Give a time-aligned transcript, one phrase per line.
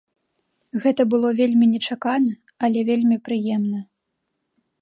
[0.85, 2.33] Гэта было вельмі нечакана,
[2.69, 3.79] але вельмі прыемна.